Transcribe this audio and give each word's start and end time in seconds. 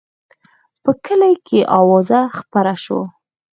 په 0.83 0.91
کلي 1.05 1.33
کې 1.47 1.59
اوازه 1.77 2.19
خپره 2.39 2.73
شوه. 2.83 3.05